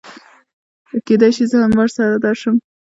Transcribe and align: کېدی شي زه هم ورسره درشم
کېدی 1.05 1.29
شي 1.35 1.43
زه 1.51 1.57
هم 1.63 1.73
ورسره 1.77 2.21
درشم 2.25 2.55